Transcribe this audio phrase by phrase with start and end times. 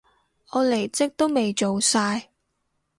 [0.49, 2.31] 我離職都未做晒